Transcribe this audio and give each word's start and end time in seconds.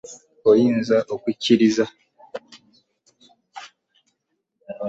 Oyinza 0.49 0.97
okukiriza. 1.13 1.85